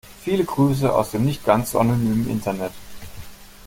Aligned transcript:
Viele 0.23 0.43
Grüße 0.43 0.91
aus 0.91 1.11
dem 1.11 1.25
nicht 1.25 1.45
ganz 1.45 1.69
so 1.73 1.79
anonymen 1.79 2.27
Internet. 2.27 2.71